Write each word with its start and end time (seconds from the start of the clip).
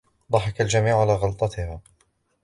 ضحِك 0.31 0.61
الجميع 0.61 0.99
على 1.01 1.13
غلطتها. 1.13 1.81